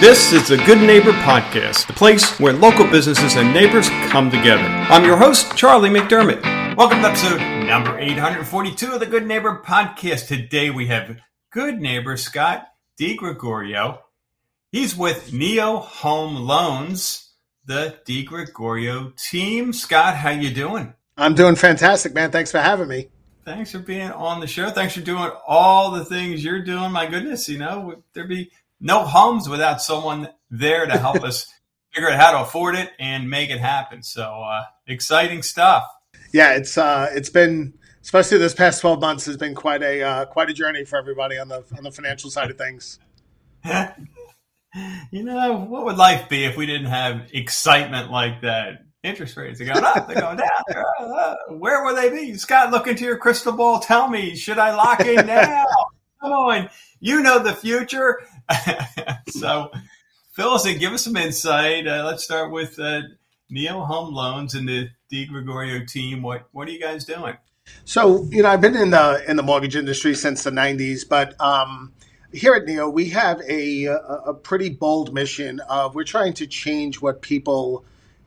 This 0.00 0.32
is 0.32 0.46
the 0.46 0.58
Good 0.58 0.78
Neighbor 0.78 1.10
Podcast, 1.10 1.88
the 1.88 1.92
place 1.92 2.38
where 2.38 2.52
local 2.52 2.88
businesses 2.88 3.34
and 3.34 3.52
neighbors 3.52 3.88
come 4.10 4.30
together. 4.30 4.62
I'm 4.62 5.04
your 5.04 5.16
host, 5.16 5.56
Charlie 5.56 5.90
McDermott. 5.90 6.76
Welcome 6.76 7.02
to 7.02 7.08
episode 7.08 7.40
number 7.66 7.98
842 7.98 8.92
of 8.92 9.00
the 9.00 9.06
Good 9.06 9.26
Neighbor 9.26 9.60
Podcast. 9.66 10.28
Today 10.28 10.70
we 10.70 10.86
have 10.86 11.18
good 11.50 11.80
neighbor 11.80 12.16
Scott 12.16 12.68
DiGregorio. 12.96 13.98
He's 14.70 14.96
with 14.96 15.32
Neo 15.32 15.78
Home 15.78 16.36
Loans, 16.36 17.32
the 17.66 17.98
DiGregorio 18.06 19.20
team. 19.20 19.72
Scott, 19.72 20.14
how 20.14 20.30
you 20.30 20.54
doing? 20.54 20.94
I'm 21.16 21.34
doing 21.34 21.56
fantastic, 21.56 22.14
man. 22.14 22.30
Thanks 22.30 22.52
for 22.52 22.60
having 22.60 22.86
me. 22.86 23.08
Thanks 23.44 23.72
for 23.72 23.80
being 23.80 24.12
on 24.12 24.38
the 24.38 24.46
show. 24.46 24.70
Thanks 24.70 24.94
for 24.94 25.00
doing 25.00 25.32
all 25.44 25.90
the 25.90 26.04
things 26.04 26.44
you're 26.44 26.62
doing. 26.62 26.92
My 26.92 27.06
goodness, 27.06 27.48
you 27.48 27.58
know, 27.58 28.04
there'd 28.12 28.28
be 28.28 28.52
no 28.80 29.04
homes 29.04 29.48
without 29.48 29.82
someone 29.82 30.28
there 30.50 30.86
to 30.86 30.98
help 30.98 31.22
us 31.22 31.46
figure 31.92 32.10
out 32.10 32.18
how 32.18 32.32
to 32.32 32.40
afford 32.40 32.74
it 32.74 32.90
and 32.98 33.28
make 33.28 33.50
it 33.50 33.58
happen. 33.58 34.02
So 34.02 34.22
uh, 34.22 34.64
exciting 34.86 35.42
stuff. 35.42 35.84
Yeah, 36.32 36.54
it's 36.54 36.76
uh, 36.76 37.08
it's 37.12 37.30
been 37.30 37.74
especially 38.02 38.38
this 38.38 38.54
past 38.54 38.80
twelve 38.80 39.00
months 39.00 39.26
has 39.26 39.36
been 39.36 39.54
quite 39.54 39.82
a 39.82 40.02
uh, 40.02 40.24
quite 40.26 40.50
a 40.50 40.54
journey 40.54 40.84
for 40.84 40.98
everybody 40.98 41.38
on 41.38 41.48
the 41.48 41.64
on 41.76 41.84
the 41.84 41.90
financial 41.90 42.30
side 42.30 42.50
of 42.50 42.58
things. 42.58 42.98
you 45.10 45.24
know, 45.24 45.56
what 45.68 45.84
would 45.84 45.96
life 45.96 46.28
be 46.28 46.44
if 46.44 46.56
we 46.56 46.66
didn't 46.66 46.86
have 46.86 47.30
excitement 47.32 48.10
like 48.10 48.42
that? 48.42 48.84
Interest 49.04 49.36
rates 49.36 49.60
are 49.60 49.64
going 49.64 49.84
up, 49.84 50.08
they're 50.08 50.20
going 50.20 50.38
down. 50.38 50.84
Uh, 51.00 51.34
where 51.50 51.84
will 51.84 51.94
they 51.94 52.10
be? 52.10 52.34
Scott, 52.34 52.72
look 52.72 52.88
into 52.88 53.04
your 53.04 53.16
crystal 53.16 53.52
ball. 53.52 53.78
Tell 53.78 54.08
me, 54.08 54.34
should 54.34 54.58
I 54.58 54.74
lock 54.74 55.00
in 55.00 55.24
now? 55.24 55.64
On, 56.50 56.68
you 57.00 57.22
know 57.22 57.38
the 57.38 57.54
future. 57.54 58.20
so, 59.28 59.70
Phyllis, 60.32 60.64
give 60.78 60.92
us 60.92 61.04
some 61.04 61.16
insight. 61.16 61.86
Uh, 61.86 62.04
let's 62.04 62.24
start 62.24 62.50
with 62.50 62.78
uh, 62.78 63.02
Neo 63.50 63.84
Home 63.84 64.14
Loans 64.14 64.54
and 64.54 64.68
the 64.68 64.88
DiGregorio 65.12 65.86
team. 65.86 66.22
What 66.22 66.48
what 66.52 66.68
are 66.68 66.70
you 66.70 66.80
guys 66.80 67.04
doing? 67.04 67.36
So, 67.84 68.24
you 68.30 68.42
know, 68.42 68.48
I've 68.48 68.60
been 68.60 68.76
in 68.76 68.90
the 68.90 69.24
in 69.28 69.36
the 69.36 69.42
mortgage 69.42 69.76
industry 69.76 70.14
since 70.14 70.42
the 70.42 70.50
'90s, 70.50 71.08
but 71.08 71.38
um, 71.40 71.92
here 72.32 72.54
at 72.54 72.64
Neo, 72.64 72.88
we 72.88 73.10
have 73.10 73.40
a 73.48 73.84
a 73.86 74.34
pretty 74.34 74.70
bold 74.70 75.12
mission 75.12 75.60
of 75.60 75.94
we're 75.94 76.04
trying 76.04 76.34
to 76.34 76.46
change 76.46 77.00
what 77.00 77.22
people 77.22 77.84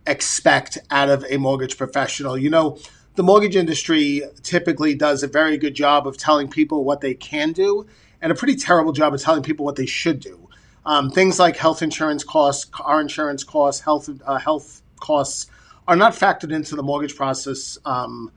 expect 0.07 0.77
out 0.89 1.09
of 1.09 1.25
a 1.29 1.37
mortgage 1.37 1.77
professional. 1.77 2.37
You 2.37 2.49
know, 2.49 2.77
the 3.15 3.23
mortgage 3.23 3.55
industry 3.55 4.23
typically 4.41 4.95
does 4.95 5.23
a 5.23 5.27
very 5.27 5.57
good 5.57 5.75
job 5.75 6.07
of 6.07 6.17
telling 6.17 6.49
people 6.49 6.83
what 6.83 7.01
they 7.01 7.13
can 7.13 7.51
do 7.51 7.85
and 8.21 8.31
a 8.31 8.35
pretty 8.35 8.55
terrible 8.55 8.91
job 8.91 9.13
of 9.13 9.21
telling 9.21 9.43
people 9.43 9.65
what 9.65 9.75
they 9.75 9.85
should 9.85 10.19
do. 10.19 10.47
Um, 10.85 11.11
things 11.11 11.39
like 11.39 11.57
health 11.57 11.81
insurance 11.81 12.23
costs, 12.23 12.65
car 12.65 13.01
insurance 13.01 13.43
costs, 13.43 13.81
health 13.81 14.09
uh, 14.25 14.37
health 14.37 14.81
costs 14.99 15.47
are 15.87 15.95
not 15.95 16.13
factored 16.13 16.53
into 16.53 16.75
the 16.75 16.83
mortgage 16.83 17.15
process 17.15 17.77
um, 17.85 18.31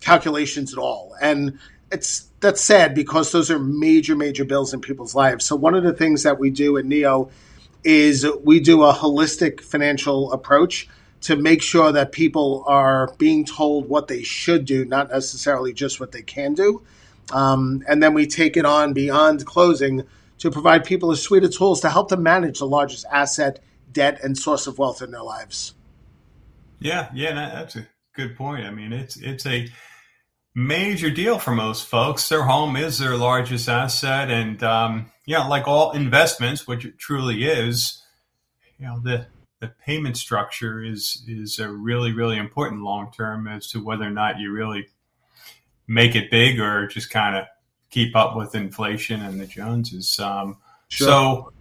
calculations 0.00 0.72
at 0.72 0.78
all, 0.78 1.14
and 1.20 1.58
it's 1.90 2.28
that's 2.40 2.60
sad 2.60 2.94
because 2.94 3.32
those 3.32 3.50
are 3.50 3.58
major 3.58 4.14
major 4.14 4.44
bills 4.44 4.72
in 4.72 4.80
people's 4.80 5.14
lives. 5.14 5.44
So 5.44 5.56
one 5.56 5.74
of 5.74 5.82
the 5.82 5.92
things 5.92 6.22
that 6.22 6.38
we 6.38 6.50
do 6.50 6.76
at 6.78 6.84
Neo 6.84 7.30
is 7.82 8.26
we 8.44 8.60
do 8.60 8.82
a 8.84 8.92
holistic 8.92 9.60
financial 9.60 10.32
approach 10.32 10.88
to 11.22 11.36
make 11.36 11.62
sure 11.62 11.92
that 11.92 12.12
people 12.12 12.64
are 12.66 13.12
being 13.18 13.44
told 13.44 13.88
what 13.88 14.08
they 14.08 14.22
should 14.22 14.64
do, 14.64 14.84
not 14.84 15.10
necessarily 15.10 15.72
just 15.72 16.00
what 16.00 16.12
they 16.12 16.22
can 16.22 16.54
do. 16.54 16.82
Um, 17.32 17.82
and 17.88 18.02
then 18.02 18.14
we 18.14 18.26
take 18.26 18.56
it 18.56 18.64
on 18.64 18.92
beyond 18.92 19.46
closing 19.46 20.04
to 20.38 20.50
provide 20.50 20.84
people 20.84 21.10
a 21.10 21.16
suite 21.16 21.44
of 21.44 21.54
tools 21.54 21.80
to 21.80 21.90
help 21.90 22.08
them 22.08 22.22
manage 22.22 22.58
the 22.58 22.66
largest 22.66 23.04
asset, 23.12 23.60
debt, 23.92 24.20
and 24.22 24.36
source 24.36 24.66
of 24.66 24.78
wealth 24.78 25.02
in 25.02 25.10
their 25.10 25.22
lives. 25.22 25.74
Yeah, 26.78 27.10
yeah, 27.12 27.34
that's 27.34 27.76
a 27.76 27.86
good 28.14 28.36
point. 28.36 28.64
I 28.64 28.70
mean, 28.70 28.92
it's 28.92 29.16
it's 29.16 29.44
a 29.44 29.68
major 30.54 31.10
deal 31.10 31.38
for 31.38 31.52
most 31.52 31.86
folks. 31.86 32.28
Their 32.28 32.42
home 32.42 32.76
is 32.76 32.98
their 32.98 33.16
largest 33.16 33.68
asset, 33.68 34.30
and 34.30 34.62
um, 34.62 35.10
know, 35.26 35.48
like 35.48 35.68
all 35.68 35.92
investments, 35.92 36.66
which 36.66 36.84
it 36.84 36.98
truly 36.98 37.44
is, 37.44 38.02
you 38.78 38.86
know, 38.86 39.00
the 39.02 39.26
the 39.60 39.68
payment 39.68 40.16
structure 40.16 40.82
is 40.82 41.22
is 41.28 41.58
a 41.58 41.70
really 41.70 42.12
really 42.12 42.38
important 42.38 42.82
long 42.82 43.12
term 43.12 43.46
as 43.46 43.68
to 43.68 43.84
whether 43.84 44.04
or 44.04 44.10
not 44.10 44.38
you 44.38 44.50
really 44.52 44.88
make 45.90 46.14
it 46.14 46.30
big 46.30 46.60
or 46.60 46.86
just 46.86 47.10
kind 47.10 47.36
of 47.36 47.44
keep 47.90 48.14
up 48.14 48.36
with 48.36 48.54
inflation 48.54 49.20
and 49.20 49.40
the 49.40 49.46
Joneses. 49.46 50.20
Um, 50.20 50.56
sure. 50.88 51.52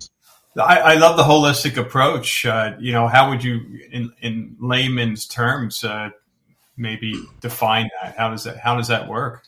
So 0.56 0.62
I, 0.62 0.80
I, 0.80 0.94
love 0.96 1.18
the 1.18 1.24
holistic 1.24 1.78
approach. 1.78 2.46
Uh, 2.46 2.76
you 2.80 2.92
know, 2.92 3.08
how 3.08 3.32
would 3.32 3.44
you, 3.44 3.60
in, 3.92 4.14
in 4.22 4.56
layman's 4.60 5.26
terms, 5.26 5.84
uh, 5.84 6.12
maybe 6.78 7.20
define 7.42 7.90
that? 8.02 8.16
How 8.16 8.30
does 8.30 8.44
that 8.44 8.58
How 8.58 8.78
does 8.78 8.88
that 8.90 9.08
work? 9.08 9.48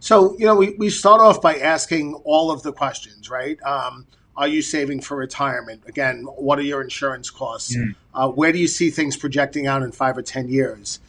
So 0.00 0.34
you 0.38 0.46
know, 0.46 0.56
we, 0.56 0.70
we 0.78 0.88
start 0.88 1.20
off 1.20 1.42
by 1.42 1.56
asking 1.56 2.14
all 2.24 2.50
of 2.50 2.62
the 2.62 2.72
questions, 2.72 3.28
right? 3.28 3.62
Um, 3.64 4.06
are 4.34 4.48
you 4.48 4.62
saving 4.62 5.02
for 5.02 5.16
retirement? 5.16 5.82
Again, 5.86 6.24
what 6.24 6.58
are 6.58 6.62
your 6.62 6.82
insurance 6.82 7.28
costs? 7.30 7.76
Mm. 7.76 7.94
Uh, 8.14 8.28
where 8.30 8.50
do 8.50 8.58
you 8.58 8.66
see 8.66 8.90
things 8.90 9.16
projecting 9.16 9.66
out 9.66 9.82
in 9.82 9.92
five 9.92 10.16
or 10.16 10.22
ten 10.22 10.48
years? 10.48 11.00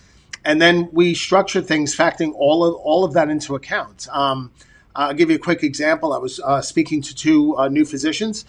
And 0.45 0.61
then 0.61 0.89
we 0.93 1.15
structure 1.15 1.61
things 1.61 1.95
factoring 1.95 2.31
all 2.35 2.63
of 2.63 2.75
all 2.75 3.03
of 3.03 3.13
that 3.13 3.29
into 3.29 3.55
account. 3.55 4.07
Um, 4.11 4.51
I'll 4.95 5.13
give 5.13 5.29
you 5.29 5.35
a 5.35 5.39
quick 5.39 5.63
example. 5.63 6.13
I 6.13 6.19
was 6.19 6.39
uh, 6.39 6.61
speaking 6.61 7.01
to 7.01 7.15
two 7.15 7.57
uh, 7.57 7.67
new 7.67 7.83
physicians, 7.83 8.45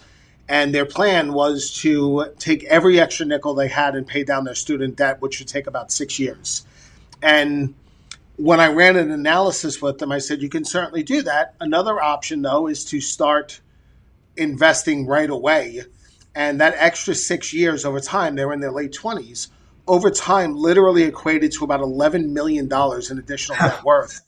and 0.47 0.73
their 0.73 0.85
plan 0.85 1.33
was 1.33 1.73
to 1.81 2.33
take 2.39 2.63
every 2.65 2.99
extra 2.99 3.25
nickel 3.25 3.55
they 3.55 3.67
had 3.67 3.95
and 3.95 4.07
pay 4.07 4.23
down 4.23 4.45
their 4.45 4.55
student 4.55 4.95
debt, 4.95 5.21
which 5.21 5.39
would 5.39 5.47
take 5.47 5.67
about 5.67 5.91
six 5.91 6.19
years. 6.19 6.65
And 7.21 7.73
when 8.37 8.59
I 8.59 8.71
ran 8.71 8.95
an 8.95 9.11
analysis 9.11 9.81
with 9.81 9.97
them, 9.97 10.11
I 10.11 10.19
said, 10.19 10.41
You 10.41 10.49
can 10.49 10.63
certainly 10.63 11.03
do 11.03 11.23
that. 11.23 11.55
Another 11.59 11.99
option, 11.99 12.43
though, 12.43 12.67
is 12.67 12.85
to 12.85 13.01
start 13.01 13.59
investing 14.37 15.07
right 15.07 15.29
away. 15.29 15.81
And 16.35 16.61
that 16.61 16.75
extra 16.77 17.15
six 17.15 17.51
years 17.51 17.83
over 17.83 17.99
time, 17.99 18.35
they're 18.35 18.53
in 18.53 18.59
their 18.59 18.71
late 18.71 18.93
20s 18.93 19.47
over 19.87 20.09
time 20.09 20.55
literally 20.55 21.03
equated 21.03 21.51
to 21.53 21.63
about 21.63 21.81
$11 21.81 22.29
million 22.29 22.65
in 22.65 23.19
additional 23.19 23.57
net 23.59 23.83
worth 23.85 24.21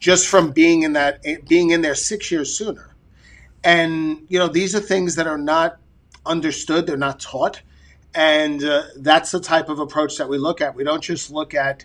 just 0.00 0.26
from 0.26 0.50
being 0.52 0.82
in 0.82 0.94
that 0.94 1.22
being 1.48 1.70
in 1.70 1.82
there 1.82 1.94
six 1.94 2.30
years 2.30 2.56
sooner. 2.56 2.94
And 3.62 4.26
you 4.28 4.38
know 4.38 4.48
these 4.48 4.74
are 4.74 4.80
things 4.80 5.16
that 5.16 5.26
are 5.26 5.38
not 5.38 5.78
understood 6.26 6.86
they're 6.86 6.96
not 6.96 7.20
taught 7.20 7.62
and 8.14 8.62
uh, 8.62 8.84
that's 8.96 9.32
the 9.32 9.40
type 9.40 9.68
of 9.68 9.80
approach 9.80 10.18
that 10.18 10.28
we 10.28 10.38
look 10.38 10.60
at. 10.60 10.74
We 10.74 10.84
don't 10.84 11.02
just 11.02 11.30
look 11.30 11.54
at 11.54 11.84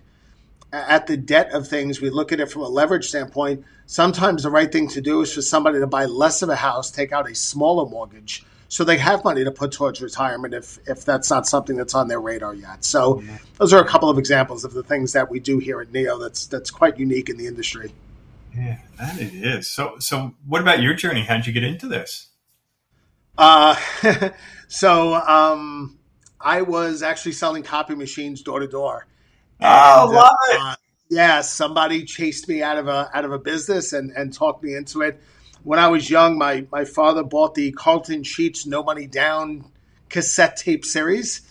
at 0.71 1.07
the 1.07 1.17
debt 1.17 1.51
of 1.51 1.67
things 1.67 1.99
we 1.99 2.11
look 2.11 2.31
at 2.31 2.39
it 2.39 2.51
from 2.51 2.61
a 2.61 2.67
leverage 2.67 3.07
standpoint. 3.07 3.65
Sometimes 3.87 4.43
the 4.43 4.51
right 4.51 4.71
thing 4.71 4.87
to 4.89 5.01
do 5.01 5.21
is 5.21 5.33
for 5.33 5.41
somebody 5.41 5.79
to 5.79 5.87
buy 5.87 6.05
less 6.05 6.43
of 6.43 6.49
a 6.49 6.55
house 6.55 6.91
take 6.91 7.11
out 7.11 7.29
a 7.29 7.33
smaller 7.33 7.89
mortgage 7.89 8.45
so 8.69 8.83
they 8.83 8.97
have 8.99 9.23
money 9.23 9.43
to 9.43 9.51
put 9.51 9.71
towards 9.71 9.99
retirement 9.99 10.53
if 10.53 10.77
if 10.87 11.03
that's 11.03 11.29
not 11.29 11.47
something 11.47 11.75
that's 11.75 11.95
on 11.95 12.07
their 12.07 12.21
radar 12.21 12.53
yet. 12.53 12.85
So 12.85 13.21
yeah. 13.21 13.39
those 13.57 13.73
are 13.73 13.81
a 13.81 13.87
couple 13.87 14.09
of 14.09 14.19
examples 14.19 14.63
of 14.63 14.73
the 14.73 14.83
things 14.83 15.13
that 15.13 15.29
we 15.29 15.39
do 15.39 15.57
here 15.57 15.81
at 15.81 15.91
Neo 15.91 16.19
that's 16.19 16.45
that's 16.45 16.69
quite 16.69 16.97
unique 16.99 17.29
in 17.29 17.37
the 17.37 17.47
industry. 17.47 17.91
Yeah, 18.55 18.77
that 18.99 19.19
it 19.19 19.33
is. 19.33 19.67
So 19.67 19.95
so 19.99 20.35
what 20.45 20.61
about 20.61 20.81
your 20.83 20.93
journey? 20.93 21.21
How 21.21 21.37
did 21.37 21.47
you 21.47 21.53
get 21.53 21.63
into 21.63 21.87
this? 21.87 22.27
Uh, 23.39 23.75
so 24.67 25.15
um, 25.15 25.97
I 26.39 26.61
was 26.61 27.01
actually 27.01 27.31
selling 27.31 27.63
copy 27.63 27.95
machines 27.95 28.43
door 28.43 28.59
to 28.59 28.67
door. 28.67 29.07
Oh, 29.61 30.11
love 30.13 30.25
uh, 30.25 30.53
it. 30.53 30.61
Uh, 30.61 30.75
yeah, 31.09 31.41
somebody 31.41 32.05
chased 32.05 32.47
me 32.47 32.61
out 32.61 32.77
of 32.77 32.87
a 32.87 33.09
out 33.15 33.25
of 33.25 33.31
a 33.31 33.39
business 33.39 33.93
and 33.93 34.11
and 34.11 34.31
talked 34.31 34.63
me 34.63 34.75
into 34.75 35.01
it 35.01 35.19
when 35.63 35.79
I 35.79 35.87
was 35.87 36.09
young, 36.09 36.37
my 36.37 36.65
my 36.71 36.85
father 36.85 37.23
bought 37.23 37.55
the 37.55 37.71
Carlton 37.71 38.23
Sheets 38.23 38.65
No 38.65 38.83
Money 38.83 39.07
Down 39.07 39.65
cassette 40.09 40.57
tape 40.57 40.85
series, 40.85 41.41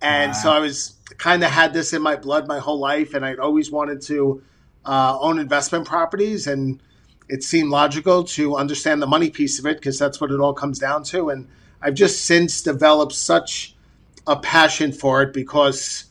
and 0.00 0.30
wow. 0.30 0.38
so 0.38 0.50
I 0.50 0.58
was 0.58 0.94
kind 1.18 1.42
of 1.42 1.50
had 1.50 1.72
this 1.72 1.92
in 1.92 2.02
my 2.02 2.16
blood 2.16 2.46
my 2.46 2.58
whole 2.58 2.78
life, 2.78 3.14
and 3.14 3.24
I'd 3.24 3.38
always 3.38 3.70
wanted 3.70 4.02
to 4.02 4.42
uh, 4.84 5.18
own 5.20 5.38
investment 5.38 5.86
properties, 5.86 6.46
and 6.46 6.80
it 7.28 7.42
seemed 7.42 7.70
logical 7.70 8.24
to 8.24 8.56
understand 8.56 9.00
the 9.00 9.06
money 9.06 9.30
piece 9.30 9.58
of 9.58 9.66
it 9.66 9.78
because 9.78 9.98
that's 9.98 10.20
what 10.20 10.30
it 10.30 10.40
all 10.40 10.52
comes 10.52 10.78
down 10.78 11.04
to. 11.04 11.30
And 11.30 11.48
I've 11.80 11.94
just 11.94 12.26
since 12.26 12.62
developed 12.62 13.12
such 13.12 13.74
a 14.26 14.36
passion 14.36 14.92
for 14.92 15.22
it 15.22 15.32
because 15.32 16.04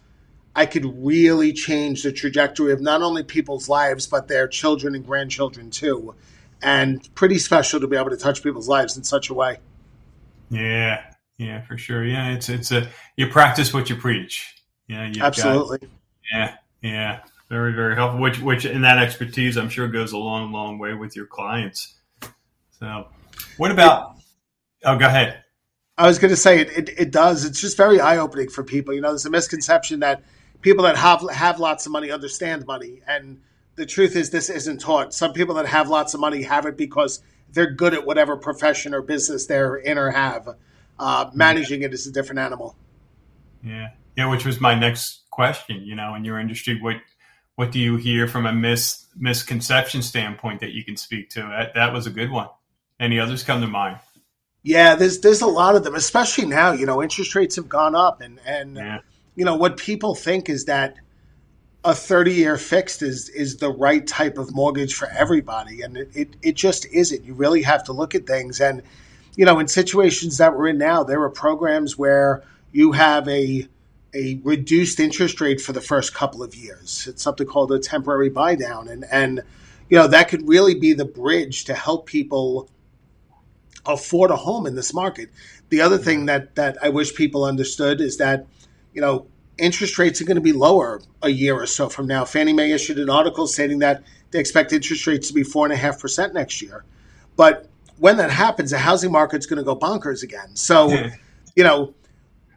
I 0.56 0.66
could 0.66 0.86
really 1.04 1.54
change 1.54 2.04
the 2.04 2.12
trajectory 2.12 2.72
of 2.74 2.82
not 2.82 3.02
only 3.02 3.24
people's 3.24 3.70
lives 3.70 4.06
but 4.08 4.28
their 4.28 4.48
children 4.48 4.96
and 4.96 5.06
grandchildren 5.06 5.72
too 5.72 6.16
and 6.64 7.14
pretty 7.16 7.38
special 7.38 7.80
to 7.80 7.88
be 7.88 7.98
able 7.98 8.10
to 8.10 8.18
touch 8.18 8.42
people's 8.42 8.68
lives 8.68 8.98
in 8.98 9.04
such 9.04 9.30
a 9.30 9.34
way. 9.34 9.58
Yeah, 10.50 11.04
yeah, 11.38 11.62
for 11.66 11.78
sure. 11.78 12.06
Yeah, 12.06 12.34
it's 12.34 12.50
it's 12.50 12.72
a 12.72 12.88
you 13.18 13.28
practice 13.28 13.74
what 13.74 13.90
you 13.90 13.96
preach. 13.96 14.56
Yeah, 14.88 15.12
absolutely. 15.22 15.80
Got, 15.80 15.90
yeah, 16.32 16.56
yeah, 16.82 17.20
very 17.50 17.74
very 17.74 17.96
helpful. 17.96 18.22
Which 18.22 18.40
which 18.40 18.66
in 18.66 18.82
that 18.82 18.98
expertise, 18.98 19.58
I'm 19.58 19.70
sure 19.70 19.88
goes 19.88 20.14
a 20.14 20.18
long 20.18 20.52
long 20.52 20.80
way 20.80 20.94
with 20.94 21.16
your 21.16 21.26
clients. 21.26 21.96
So, 22.80 23.08
what 23.58 23.72
about? 23.72 24.16
Oh, 24.86 24.98
go 24.98 25.06
ahead. 25.06 25.44
I 25.98 26.08
was 26.08 26.18
going 26.18 26.32
to 26.32 26.38
say 26.38 26.60
it, 26.60 26.70
it, 26.78 26.90
it. 26.98 27.12
does. 27.12 27.46
It's 27.46 27.62
just 27.62 27.78
very 27.78 28.00
eye 28.02 28.18
opening 28.18 28.50
for 28.50 28.64
people. 28.64 28.94
You 28.96 29.02
know, 29.02 29.10
there's 29.10 29.28
a 29.28 29.30
misconception 29.30 30.00
that 30.00 30.24
people 30.62 30.84
that 30.86 30.98
have 30.98 31.24
have 31.30 31.60
lots 31.60 31.86
of 31.86 31.92
money 31.92 32.10
understand 32.10 32.66
money, 32.66 33.02
and 33.08 33.42
the 33.76 33.86
truth 33.86 34.16
is 34.16 34.30
this 34.30 34.50
isn't 34.50 34.80
taught. 34.80 35.14
Some 35.14 35.34
people 35.34 35.56
that 35.56 35.66
have 35.66 35.90
lots 35.90 36.14
of 36.14 36.20
money 36.20 36.44
have 36.44 36.66
it 36.66 36.78
because 36.78 37.22
they're 37.52 37.72
good 37.72 37.94
at 37.94 38.06
whatever 38.06 38.38
profession 38.38 38.94
or 38.94 39.02
business 39.02 39.46
they're 39.46 39.76
in 39.76 39.98
or 39.98 40.12
have. 40.12 40.50
Uh, 41.00 41.30
managing 41.34 41.82
it 41.82 41.94
is 41.94 42.06
a 42.06 42.12
different 42.12 42.40
animal. 42.40 42.76
Yeah, 43.64 43.90
yeah. 44.16 44.30
Which 44.30 44.46
was 44.46 44.62
my 44.62 44.76
next 44.76 45.22
question. 45.32 45.84
You 45.84 45.96
know, 45.96 46.14
in 46.16 46.24
your 46.24 46.40
industry, 46.40 46.80
what 46.80 46.98
what 47.56 47.72
do 47.72 47.80
you 47.80 47.98
hear 47.98 48.28
from 48.28 48.46
a 48.46 48.54
mis 48.54 49.08
misconception 49.16 50.02
standpoint 50.02 50.62
that 50.62 50.72
you 50.72 50.84
can 50.84 50.98
speak 50.98 51.30
to? 51.32 51.42
That 51.42 51.74
that 51.76 51.94
was 51.94 52.06
a 52.06 52.12
good 52.12 52.30
one. 52.32 52.48
Any 53.00 53.20
others 53.20 53.44
come 53.44 53.62
to 53.62 53.68
mind? 53.68 54.00
Yeah, 54.62 54.96
there's 54.96 55.20
there's 55.20 55.42
a 55.42 55.48
lot 55.48 55.76
of 55.76 55.84
them, 55.84 55.96
especially 55.96 56.46
now. 56.46 56.72
You 56.72 56.86
know, 56.86 57.02
interest 57.02 57.36
rates 57.36 57.56
have 57.56 57.68
gone 57.68 57.96
up, 57.96 58.22
and 58.22 58.40
and 58.46 58.78
yeah. 58.78 59.00
you 59.36 59.46
know 59.46 59.56
what 59.56 59.78
people 59.78 60.16
think 60.16 60.50
is 60.50 60.66
that 60.66 60.96
a 61.86 61.94
30 61.94 62.34
year 62.34 62.58
fixed 62.58 63.02
is 63.02 63.30
is 63.30 63.58
the 63.58 63.70
right 63.72 64.06
type 64.08 64.38
of 64.38 64.54
mortgage 64.54 64.94
for 64.94 65.10
everybody, 65.10 65.82
and 65.82 65.98
it, 65.98 66.10
it 66.14 66.36
it 66.42 66.56
just 66.56 66.86
isn't. 66.88 67.26
You 67.26 67.34
really 67.34 67.62
have 67.64 67.84
to 67.86 67.94
look 67.94 68.16
at 68.16 68.26
things, 68.26 68.62
and 68.62 68.82
you 69.36 69.46
know, 69.46 69.60
in 69.60 69.68
situations 69.68 70.38
that 70.38 70.56
we're 70.56 70.68
in 70.68 70.78
now, 70.78 71.04
there 71.04 71.22
are 71.22 71.30
programs 71.30 71.98
where 71.98 72.44
you 72.72 72.94
have 72.94 73.28
a 73.28 73.68
a 74.16 74.40
reduced 74.44 75.00
interest 75.00 75.42
rate 75.42 75.60
for 75.60 75.74
the 75.74 75.82
first 75.82 76.14
couple 76.14 76.44
of 76.44 76.56
years. 76.56 77.08
It's 77.08 77.24
something 77.24 77.48
called 77.48 77.72
a 77.72 77.80
temporary 77.80 78.30
buy 78.30 78.56
down, 78.56 78.88
and 78.88 79.06
and 79.12 79.42
you 79.90 79.98
know 79.98 80.08
that 80.08 80.30
could 80.30 80.48
really 80.48 80.76
be 80.76 80.94
the 80.94 81.06
bridge 81.06 81.66
to 81.66 81.74
help 81.74 82.06
people 82.06 82.70
afford 83.86 84.32
a 84.32 84.38
home 84.38 84.66
in 84.66 84.76
this 84.76 84.94
market. 84.94 85.30
The 85.68 85.82
other 85.82 85.98
thing 85.98 86.28
that 86.28 86.56
that 86.56 86.78
I 86.82 86.90
wish 86.90 87.14
people 87.14 87.44
understood 87.44 88.00
is 88.00 88.18
that 88.18 88.46
you 88.94 89.02
know 89.02 89.28
interest 89.58 89.98
rates 89.98 90.22
are 90.22 90.26
going 90.26 90.36
to 90.36 90.42
be 90.42 90.54
lower 90.54 91.02
a 91.22 91.30
year 91.30 91.56
or 91.56 91.66
so 91.66 91.90
from 91.90 92.08
now. 92.08 92.26
Fannie 92.26 92.54
Mae 92.54 92.72
issued 92.72 93.00
an 93.00 93.10
article 93.10 93.48
stating 93.48 93.80
that 93.80 94.04
they 94.32 94.40
expect 94.40 94.74
interest 94.74 95.06
rates 95.08 95.28
to 95.28 95.34
be 95.34 95.44
four 95.44 95.66
and 95.66 95.74
a 95.74 95.78
half 95.78 96.00
percent 96.00 96.34
next 96.34 96.62
year, 96.62 96.84
but 97.36 97.70
when 98.00 98.18
that 98.18 98.32
happens, 98.32 98.72
the 98.72 98.80
housing 98.80 99.12
market's 99.12 99.46
going 99.46 99.58
to 99.58 99.64
go 99.64 99.76
bonkers 99.76 100.24
again. 100.24 100.56
So, 100.56 100.90
you 101.56 101.64
know, 101.64 101.94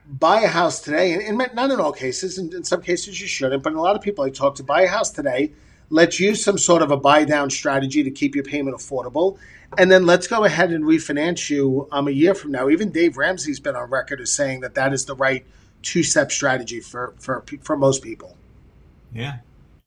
buy 0.09 0.41
a 0.41 0.49
house 0.49 0.81
today, 0.81 1.27
and, 1.27 1.37
not 1.37 1.71
in 1.71 1.79
all 1.79 1.93
cases, 1.93 2.39
in, 2.39 2.55
in 2.55 2.65
some 2.65 2.81
cases 2.81 3.21
you 3.21 3.27
shouldn't, 3.27 3.63
but 3.63 3.75
a 3.75 3.81
lot 3.81 3.95
of 3.97 4.03
people 4.03 4.25
I 4.25 4.31
talk 4.31 4.55
to 4.57 4.65
buy 4.65 4.83
a 4.83 4.89
house 4.89 5.11
today. 5.11 5.53
Let's 5.91 6.19
use 6.19 6.43
some 6.43 6.59
sort 6.59 6.83
of 6.83 6.91
a 6.91 6.97
buy 6.97 7.25
down 7.25 7.51
strategy 7.51 8.03
to 8.03 8.11
keep 8.11 8.35
your 8.35 8.45
payment 8.45 8.77
affordable 8.77 9.39
and 9.79 9.91
then 9.91 10.07
let's 10.07 10.27
go 10.27 10.45
ahead 10.45 10.73
and 10.73 10.85
refinance 10.85 11.51
you 11.51 11.89
um, 11.91 12.09
a 12.09 12.11
year 12.11 12.35
from 12.35 12.53
now. 12.53 12.69
Even 12.69 12.91
Dave 12.91 13.17
Ramsey's 13.17 13.61
been 13.61 13.77
on 13.77 13.91
record 13.91 14.21
as 14.21 14.33
saying 14.33 14.61
that 14.61 14.75
that 14.75 14.93
is 14.93 15.05
the 15.05 15.15
right 15.15 15.45
two 15.87 16.03
step 16.03 16.33
strategy 16.33 16.81
for, 16.81 17.15
for 17.19 17.45
for 17.63 17.77
most 17.77 18.03
people. 18.03 18.37
Yeah, 19.15 19.39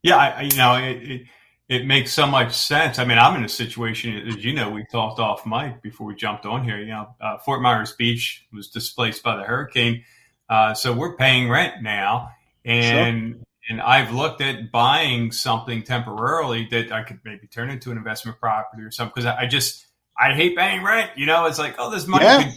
yeah, 0.01 0.15
I, 0.15 0.41
you 0.43 0.57
know 0.57 0.75
it, 0.75 1.11
it, 1.11 1.21
it 1.67 1.85
makes 1.85 2.13
so 2.13 2.25
much 2.25 2.53
sense. 2.53 2.99
I 2.99 3.05
mean, 3.05 3.17
I'm 3.17 3.35
in 3.35 3.43
a 3.43 3.49
situation 3.49 4.27
as 4.27 4.43
you 4.43 4.53
know 4.53 4.69
we 4.69 4.85
talked 4.85 5.19
off 5.19 5.45
mic 5.45 5.81
before 5.81 6.07
we 6.07 6.15
jumped 6.15 6.45
on 6.45 6.63
here. 6.63 6.79
You 6.79 6.87
know, 6.87 7.15
uh, 7.19 7.37
Fort 7.39 7.61
Myers 7.61 7.93
Beach 7.97 8.45
was 8.53 8.69
displaced 8.69 9.23
by 9.23 9.35
the 9.35 9.43
hurricane, 9.43 10.05
uh, 10.49 10.73
so 10.73 10.93
we're 10.93 11.17
paying 11.17 11.49
rent 11.49 11.83
now, 11.83 12.29
and 12.63 13.33
sure. 13.33 13.43
And 13.71 13.79
I've 13.79 14.11
looked 14.11 14.41
at 14.41 14.71
buying 14.71 15.31
something 15.31 15.83
temporarily 15.83 16.67
that 16.71 16.91
I 16.91 17.03
could 17.03 17.19
maybe 17.23 17.45
turn 17.45 17.69
into 17.69 17.91
an 17.91 17.97
investment 17.97 18.39
property 18.39 18.81
or 18.81 18.89
something 18.89 19.11
because 19.13 19.27
I, 19.27 19.41
I, 19.41 19.45
just 19.45 19.85
I 20.19 20.33
hate 20.33 20.57
paying 20.57 20.83
rent. 20.83 21.11
You 21.15 21.27
know, 21.27 21.45
it's 21.45 21.59
like 21.59 21.75
oh, 21.77 21.91
this 21.91 22.07
money 22.07 22.25
yeah. 22.25 22.45
could 22.45 22.53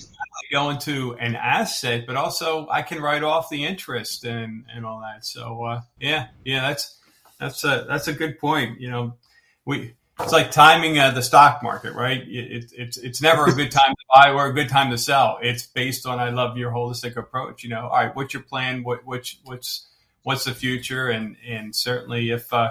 go 0.50 0.70
into 0.70 1.14
an 1.14 1.36
asset, 1.36 2.04
but 2.06 2.16
also 2.16 2.68
I 2.70 2.82
can 2.82 3.00
write 3.00 3.22
off 3.22 3.48
the 3.50 3.64
interest 3.64 4.24
and 4.24 4.64
and 4.74 4.84
all 4.84 5.00
that. 5.00 5.24
So 5.24 5.64
uh, 5.64 5.80
yeah, 6.00 6.28
yeah, 6.44 6.68
that's 6.68 6.98
that's 7.38 7.64
a 7.64 7.86
that's 7.88 8.08
a 8.08 8.12
good 8.12 8.38
point. 8.38 8.80
You 8.80 8.90
know, 8.90 9.16
we 9.64 9.94
it's 10.20 10.32
like 10.32 10.50
timing 10.50 10.98
uh, 10.98 11.10
the 11.10 11.22
stock 11.22 11.62
market, 11.62 11.94
right? 11.94 12.20
It, 12.20 12.52
it, 12.52 12.72
it's 12.76 12.96
it's 12.98 13.22
never 13.22 13.46
a 13.46 13.52
good 13.52 13.70
time 13.72 13.90
to 13.90 14.04
buy 14.14 14.30
or 14.30 14.46
a 14.46 14.52
good 14.52 14.68
time 14.68 14.90
to 14.90 14.98
sell. 14.98 15.38
It's 15.42 15.66
based 15.66 16.06
on 16.06 16.18
I 16.18 16.30
love 16.30 16.56
your 16.56 16.70
holistic 16.70 17.16
approach. 17.16 17.64
You 17.64 17.70
know, 17.70 17.88
all 17.88 18.04
right, 18.04 18.14
what's 18.14 18.34
your 18.34 18.42
plan? 18.42 18.84
What 18.84 19.04
what's 19.04 19.36
what's 19.44 19.88
what's 20.22 20.44
the 20.44 20.54
future, 20.54 21.08
and 21.08 21.36
and 21.46 21.74
certainly 21.74 22.30
if 22.30 22.52
uh, 22.52 22.70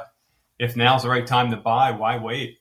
if 0.59 0.75
now's 0.75 1.03
the 1.03 1.09
right 1.09 1.25
time 1.25 1.51
to 1.51 1.57
buy, 1.57 1.91
why 1.91 2.17
wait? 2.17 2.59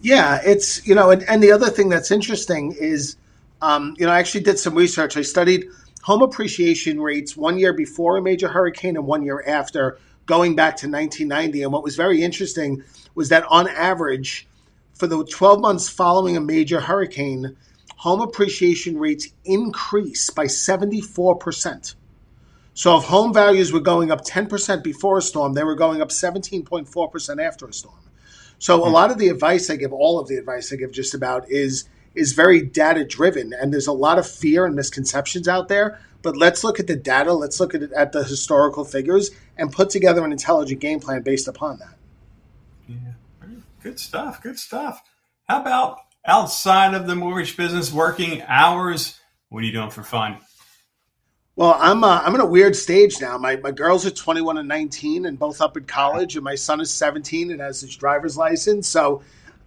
Yeah, 0.00 0.40
it's 0.44 0.86
you 0.86 0.94
know, 0.94 1.10
and, 1.10 1.22
and 1.24 1.42
the 1.42 1.52
other 1.52 1.70
thing 1.70 1.88
that's 1.88 2.10
interesting 2.10 2.72
is, 2.72 3.16
um, 3.64 3.94
you 3.98 4.04
know, 4.04 4.12
I 4.12 4.18
actually 4.18 4.42
did 4.42 4.58
some 4.58 4.74
research. 4.74 5.16
I 5.16 5.22
studied 5.22 5.68
home 6.02 6.20
appreciation 6.20 7.00
rates 7.00 7.34
one 7.34 7.58
year 7.58 7.72
before 7.72 8.18
a 8.18 8.22
major 8.22 8.46
hurricane 8.46 8.96
and 8.96 9.06
one 9.06 9.22
year 9.22 9.42
after, 9.46 9.98
going 10.26 10.54
back 10.54 10.76
to 10.76 10.86
1990. 10.86 11.62
And 11.62 11.72
what 11.72 11.82
was 11.82 11.96
very 11.96 12.22
interesting 12.22 12.82
was 13.14 13.30
that 13.30 13.44
on 13.48 13.66
average, 13.66 14.46
for 14.92 15.06
the 15.06 15.24
12 15.24 15.60
months 15.60 15.88
following 15.88 16.36
a 16.36 16.42
major 16.42 16.78
hurricane, 16.78 17.56
home 17.96 18.20
appreciation 18.20 18.98
rates 18.98 19.28
increase 19.46 20.28
by 20.28 20.46
74 20.46 21.36
percent. 21.36 21.94
So 22.74 22.98
if 22.98 23.04
home 23.04 23.32
values 23.32 23.72
were 23.72 23.80
going 23.80 24.10
up 24.10 24.26
10% 24.26 24.82
before 24.82 25.18
a 25.18 25.22
storm, 25.22 25.54
they 25.54 25.64
were 25.64 25.76
going 25.76 26.02
up 26.02 26.08
17.4% 26.10 27.42
after 27.42 27.66
a 27.66 27.72
storm. 27.72 27.94
So 28.58 28.82
a 28.82 28.86
hmm. 28.86 28.92
lot 28.92 29.10
of 29.10 29.16
the 29.16 29.28
advice 29.28 29.70
I 29.70 29.76
give, 29.76 29.92
all 29.92 30.18
of 30.18 30.28
the 30.28 30.36
advice 30.36 30.70
I 30.70 30.76
give 30.76 30.90
just 30.90 31.14
about 31.14 31.50
is 31.50 31.88
is 32.14 32.32
very 32.32 32.62
data 32.62 33.04
driven 33.04 33.52
and 33.52 33.72
there's 33.72 33.86
a 33.86 33.92
lot 33.92 34.18
of 34.18 34.28
fear 34.28 34.66
and 34.66 34.74
misconceptions 34.74 35.48
out 35.48 35.68
there, 35.68 35.98
but 36.22 36.36
let's 36.36 36.64
look 36.64 36.80
at 36.80 36.86
the 36.86 36.96
data, 36.96 37.32
let's 37.32 37.60
look 37.60 37.74
at 37.74 37.82
it, 37.82 37.92
at 37.92 38.12
the 38.12 38.24
historical 38.24 38.84
figures 38.84 39.30
and 39.56 39.72
put 39.72 39.90
together 39.90 40.24
an 40.24 40.32
intelligent 40.32 40.80
game 40.80 41.00
plan 41.00 41.22
based 41.22 41.48
upon 41.48 41.78
that. 41.78 41.96
Yeah. 42.88 43.14
Good 43.84 44.00
stuff. 44.00 44.42
Good 44.42 44.58
stuff. 44.58 45.02
How 45.46 45.60
about 45.60 45.98
outside 46.24 46.94
of 46.94 47.06
the 47.06 47.14
mortgage 47.14 47.54
business 47.54 47.92
working 47.92 48.42
hours? 48.48 49.20
What 49.50 49.62
are 49.62 49.66
you 49.66 49.72
doing 49.72 49.90
for 49.90 50.02
fun? 50.02 50.38
Well, 51.54 51.76
I'm 51.78 52.02
uh, 52.02 52.22
I'm 52.24 52.34
in 52.34 52.40
a 52.40 52.46
weird 52.46 52.74
stage 52.74 53.20
now. 53.20 53.36
My 53.36 53.56
my 53.56 53.70
girls 53.70 54.06
are 54.06 54.10
21 54.10 54.56
and 54.56 54.66
19, 54.66 55.26
and 55.26 55.38
both 55.38 55.60
up 55.60 55.76
in 55.76 55.84
college, 55.84 56.34
and 56.34 56.42
my 56.42 56.54
son 56.54 56.80
is 56.80 56.90
17 56.90 57.50
and 57.50 57.60
has 57.60 57.82
his 57.82 57.94
driver's 57.94 58.38
license. 58.38 58.88
So, 58.88 59.22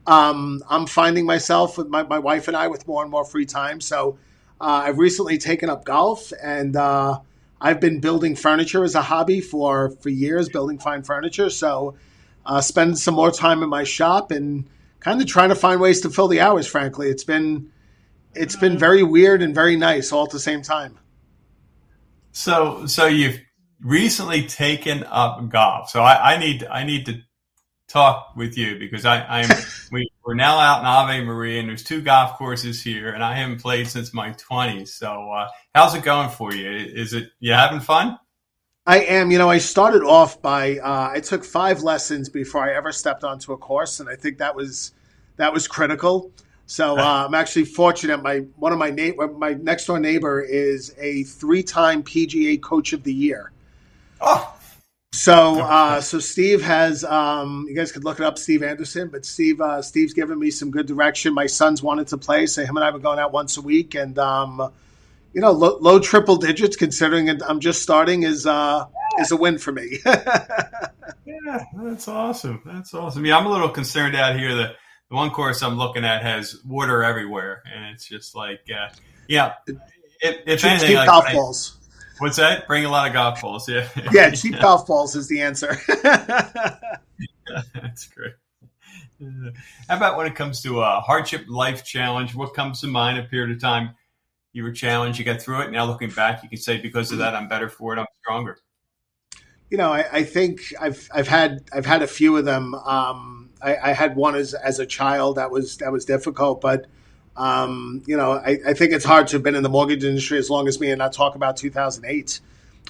um, 0.07 0.63
I'm 0.69 0.87
finding 0.87 1.25
myself 1.25 1.77
with 1.77 1.87
my, 1.87 2.03
my 2.03 2.19
wife 2.19 2.47
and 2.47 2.57
I 2.57 2.67
with 2.67 2.87
more 2.87 3.03
and 3.03 3.11
more 3.11 3.25
free 3.25 3.45
time. 3.45 3.81
So, 3.81 4.17
uh, 4.59 4.81
I've 4.85 4.97
recently 4.97 5.37
taken 5.37 5.69
up 5.69 5.85
golf, 5.85 6.33
and 6.41 6.75
uh, 6.75 7.19
I've 7.61 7.79
been 7.79 7.99
building 7.99 8.35
furniture 8.35 8.83
as 8.83 8.95
a 8.95 9.01
hobby 9.03 9.41
for 9.41 9.91
for 9.91 10.09
years, 10.09 10.49
building 10.49 10.79
fine 10.79 11.03
furniture. 11.03 11.51
So, 11.51 11.95
uh, 12.45 12.61
spending 12.61 12.95
some 12.95 13.13
more 13.13 13.31
time 13.31 13.61
in 13.61 13.69
my 13.69 13.83
shop 13.83 14.31
and 14.31 14.67
kind 14.99 15.21
of 15.21 15.27
trying 15.27 15.49
to 15.49 15.55
find 15.55 15.79
ways 15.79 16.01
to 16.01 16.09
fill 16.09 16.27
the 16.27 16.41
hours. 16.41 16.65
Frankly, 16.65 17.09
it's 17.09 17.23
been 17.23 17.71
it's 18.33 18.55
been 18.55 18.77
very 18.77 19.03
weird 19.03 19.41
and 19.41 19.53
very 19.53 19.75
nice 19.75 20.11
all 20.11 20.23
at 20.23 20.31
the 20.31 20.39
same 20.39 20.61
time. 20.61 20.97
So, 22.31 22.85
so 22.85 23.07
you've 23.07 23.39
recently 23.81 24.43
taken 24.47 25.03
up 25.05 25.49
golf. 25.49 25.89
So 25.89 26.01
I, 26.01 26.33
I 26.33 26.37
need, 26.37 26.63
I 26.65 26.83
need 26.83 27.05
to 27.07 27.21
talk 27.87 28.33
with 28.35 28.57
you 28.57 28.77
because 28.77 29.05
I, 29.05 29.21
I'm, 29.23 29.49
we, 29.91 30.09
we're 30.25 30.35
now 30.35 30.59
out 30.59 30.81
in 30.81 30.85
Ave 30.85 31.23
Maria 31.23 31.59
and 31.59 31.69
there's 31.69 31.83
two 31.83 32.01
golf 32.01 32.37
courses 32.37 32.81
here 32.81 33.09
and 33.09 33.23
I 33.23 33.35
haven't 33.35 33.61
played 33.61 33.87
since 33.87 34.13
my 34.13 34.31
twenties. 34.31 34.93
So, 34.93 35.31
uh, 35.31 35.49
how's 35.73 35.95
it 35.95 36.03
going 36.03 36.29
for 36.29 36.53
you? 36.53 36.69
Is 36.69 37.13
it, 37.13 37.31
you 37.39 37.53
having 37.53 37.79
fun? 37.79 38.17
I 38.87 38.99
am. 39.01 39.31
You 39.31 39.37
know, 39.37 39.49
I 39.49 39.57
started 39.57 40.01
off 40.01 40.41
by 40.41 40.77
uh, 40.77 41.09
I 41.11 41.19
took 41.19 41.43
five 41.43 41.83
lessons 41.83 42.29
before 42.29 42.63
I 42.63 42.73
ever 42.73 42.93
stepped 42.93 43.25
onto 43.25 43.51
a 43.51 43.57
course, 43.57 43.99
and 43.99 44.07
I 44.07 44.15
think 44.15 44.37
that 44.37 44.55
was 44.55 44.93
that 45.35 45.51
was 45.51 45.67
critical. 45.67 46.31
So 46.67 46.97
uh, 46.97 47.25
I'm 47.25 47.35
actually 47.35 47.65
fortunate. 47.65 48.23
My 48.23 48.39
one 48.55 48.71
of 48.71 48.79
my 48.79 48.89
na- 48.89 49.27
my 49.37 49.55
next 49.55 49.87
door 49.87 49.99
neighbor 49.99 50.39
is 50.39 50.95
a 50.97 51.23
three 51.23 51.63
time 51.63 52.01
PGA 52.01 52.61
Coach 52.61 52.93
of 52.93 53.03
the 53.03 53.13
Year. 53.13 53.51
Oh. 54.21 54.56
So 55.17 55.61
uh, 55.61 55.99
so 55.99 56.19
Steve 56.19 56.61
has 56.61 57.03
um, 57.03 57.65
you 57.67 57.75
guys 57.75 57.91
could 57.91 58.03
look 58.03 58.19
it 58.19 58.25
up, 58.25 58.37
Steve 58.37 58.61
Anderson. 58.61 59.09
But 59.09 59.25
Steve 59.25 59.59
uh, 59.59 59.81
Steve's 59.81 60.13
given 60.13 60.37
me 60.37 60.51
some 60.51 60.69
good 60.69 60.85
direction. 60.85 61.33
My 61.33 61.47
sons 61.47 61.81
wanted 61.81 62.07
to 62.09 62.17
play, 62.17 62.45
so 62.45 62.63
him 62.63 62.77
and 62.77 62.83
I 62.83 62.91
were 62.91 62.99
going 62.99 63.17
out 63.17 63.31
once 63.31 63.57
a 63.57 63.61
week, 63.61 63.95
and 63.95 64.17
um, 64.19 64.71
you 65.33 65.41
know, 65.41 65.51
low, 65.51 65.79
low, 65.79 65.99
triple 65.99 66.35
digits 66.35 66.75
considering 66.75 67.29
I'm 67.41 67.59
just 67.59 67.81
starting 67.81 68.23
is 68.23 68.45
uh, 68.45 68.85
is 69.19 69.31
a 69.31 69.35
win 69.35 69.57
for 69.57 69.71
me. 69.71 69.97
yeah, 70.05 71.63
that's 71.75 72.07
awesome. 72.07 72.61
That's 72.63 72.93
awesome. 72.93 73.25
Yeah, 73.25 73.37
I'm 73.37 73.47
a 73.47 73.49
little 73.49 73.69
concerned 73.69 74.15
out 74.15 74.37
here 74.37 74.55
that 74.55 74.75
the 75.09 75.15
one 75.15 75.31
course 75.31 75.63
I'm 75.63 75.79
looking 75.79 76.05
at 76.05 76.21
has 76.21 76.61
water 76.63 77.03
everywhere, 77.03 77.63
and 77.73 77.95
it's 77.95 78.07
just 78.07 78.35
like, 78.35 78.61
uh, 78.71 78.93
yeah. 79.27 79.53
If, 80.19 80.41
if 80.45 80.63
anything, 80.63 80.95
like, 80.95 81.07
golf 81.07 81.31
balls. 81.31 81.76
What's 82.19 82.37
that? 82.37 82.67
Bring 82.67 82.85
a 82.85 82.89
lot 82.89 83.07
of 83.07 83.13
golf 83.13 83.41
balls. 83.41 83.69
Yeah. 83.69 83.87
Yeah, 84.11 84.31
cheap 84.31 84.59
golf 84.61 84.87
balls 84.87 85.15
is 85.15 85.27
the 85.27 85.41
answer. 85.41 85.77
That's 87.73 88.07
great. 88.07 88.33
How 89.87 89.97
about 89.97 90.17
when 90.17 90.27
it 90.27 90.35
comes 90.35 90.61
to 90.63 90.81
a 90.81 90.99
hardship 90.99 91.45
life 91.47 91.83
challenge? 91.83 92.35
What 92.35 92.53
comes 92.53 92.81
to 92.81 92.87
mind 92.87 93.17
a 93.17 93.23
period 93.23 93.55
of 93.55 93.61
time 93.61 93.95
you 94.57 94.63
were 94.63 94.71
challenged, 94.71 95.19
you 95.19 95.25
got 95.25 95.39
through 95.39 95.61
it. 95.61 95.71
Now 95.71 95.85
looking 95.85 96.09
back, 96.09 96.41
you 96.41 96.49
can 96.49 96.57
say 96.57 96.81
because 96.81 97.11
of 97.11 97.19
that, 97.19 97.35
I'm 97.35 97.47
better 97.47 97.69
for 97.69 97.93
it. 97.95 97.99
I'm 97.99 98.07
stronger. 98.21 98.57
You 99.69 99.77
know, 99.77 99.93
I, 99.93 100.05
I 100.11 100.23
think 100.23 100.73
I've 100.81 101.07
I've 101.13 101.27
had 101.27 101.59
I've 101.71 101.85
had 101.85 102.01
a 102.01 102.07
few 102.07 102.35
of 102.37 102.45
them. 102.45 102.73
Um, 102.73 103.51
I, 103.61 103.75
I, 103.75 103.93
had 103.93 104.15
one 104.15 104.33
as 104.33 104.55
as 104.55 104.79
a 104.79 104.85
child 104.85 105.35
that 105.35 105.51
was 105.51 105.77
that 105.77 105.91
was 105.91 106.05
difficult, 106.05 106.61
but 106.61 106.87
um, 107.37 108.03
you 108.05 108.17
know, 108.17 108.33
I, 108.33 108.57
I, 108.67 108.73
think 108.73 108.93
it's 108.93 109.05
hard 109.05 109.27
to 109.27 109.35
have 109.35 109.43
been 109.43 109.55
in 109.55 109.61
the 109.61 109.69
mortgage 109.69 110.03
industry 110.03 110.39
as 110.39 110.49
long 110.49 110.67
as 110.67 110.79
me 110.79 110.89
and 110.89 110.97
not 110.97 111.13
talk 111.13 111.35
about 111.35 111.55
2008, 111.55 112.39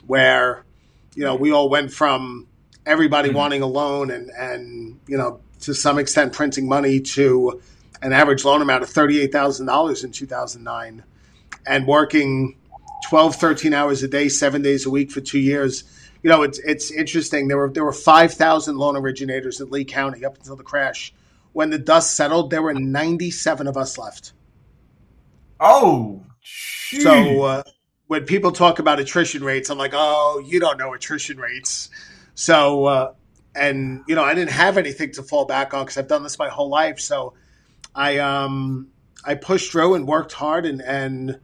where 0.05 0.63
you 1.15 1.23
know 1.23 1.35
we 1.35 1.51
all 1.51 1.69
went 1.69 1.91
from 1.91 2.47
everybody 2.85 3.29
mm-hmm. 3.29 3.37
wanting 3.37 3.61
a 3.61 3.67
loan 3.67 4.09
and 4.09 4.31
and 4.31 4.99
you 5.05 5.17
know 5.17 5.41
to 5.61 5.73
some 5.73 5.99
extent 5.99 6.33
printing 6.33 6.67
money 6.67 6.99
to 6.99 7.61
an 8.01 8.13
average 8.13 8.45
loan 8.45 8.61
amount 8.61 8.83
of 8.83 8.89
$38,000 8.89 10.03
in 10.03 10.11
2009 10.11 11.03
and 11.65 11.87
working 11.87 12.55
12, 13.09 13.35
13 13.35 13.73
hours 13.73 14.03
a 14.03 14.07
day, 14.07 14.29
seven 14.29 14.61
days 14.61 14.85
a 14.85 14.89
week 14.89 15.11
for 15.11 15.21
two 15.21 15.39
years. 15.39 15.83
You 16.23 16.29
know, 16.29 16.43
it's, 16.43 16.59
it's 16.59 16.91
interesting. 16.91 17.47
There 17.47 17.57
were, 17.57 17.69
there 17.69 17.83
were 17.83 17.93
5,000 17.93 18.77
loan 18.77 18.95
originators 18.95 19.61
in 19.61 19.69
Lee 19.69 19.85
County 19.85 20.25
up 20.25 20.37
until 20.37 20.55
the 20.55 20.63
crash. 20.63 21.13
When 21.53 21.69
the 21.69 21.79
dust 21.79 22.15
settled, 22.15 22.51
there 22.51 22.61
were 22.61 22.73
97 22.73 23.67
of 23.67 23.77
us 23.77 23.97
left. 23.97 24.33
Oh, 25.59 26.23
geez. 26.41 27.03
so 27.03 27.41
uh, 27.43 27.63
when 28.07 28.25
people 28.25 28.51
talk 28.51 28.79
about 28.79 28.99
attrition 28.99 29.43
rates, 29.43 29.69
I'm 29.69 29.77
like, 29.77 29.93
oh, 29.93 30.43
you 30.45 30.59
don't 30.59 30.77
know 30.77 30.93
attrition 30.93 31.37
rates. 31.37 31.89
So, 32.35 32.85
uh, 32.85 33.13
and 33.55 34.03
you 34.07 34.15
know, 34.15 34.23
I 34.23 34.33
didn't 34.33 34.51
have 34.51 34.77
anything 34.77 35.11
to 35.13 35.23
fall 35.23 35.45
back 35.45 35.73
on 35.73 35.83
because 35.83 35.97
I've 35.97 36.07
done 36.07 36.23
this 36.23 36.37
my 36.37 36.49
whole 36.49 36.69
life. 36.69 36.99
So, 36.99 37.33
I 37.95 38.19
um 38.19 38.89
I 39.25 39.35
pushed 39.35 39.71
through 39.71 39.95
and 39.95 40.07
worked 40.07 40.31
hard 40.31 40.65
and 40.65 40.81
and 40.81 41.39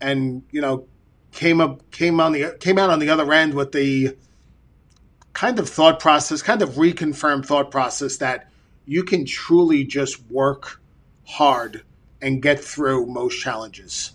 and 0.00 0.42
you 0.50 0.60
know 0.60 0.86
came 1.30 1.60
up 1.60 1.90
came 1.90 2.20
on 2.20 2.32
the 2.32 2.56
came 2.58 2.78
out 2.78 2.90
on 2.90 2.98
the 2.98 3.08
other 3.08 3.32
end 3.32 3.54
with 3.54 3.72
the 3.72 4.16
kind 5.32 5.58
of 5.58 5.68
thought 5.68 5.98
process, 6.00 6.42
kind 6.42 6.60
of 6.60 6.70
reconfirmed 6.70 7.46
thought 7.46 7.70
process 7.70 8.18
that 8.18 8.50
you 8.84 9.04
can 9.04 9.24
truly 9.24 9.84
just 9.84 10.20
work 10.30 10.80
hard 11.24 11.84
and 12.22 12.40
get 12.40 12.62
through 12.62 13.06
most 13.06 13.40
challenges. 13.40 14.12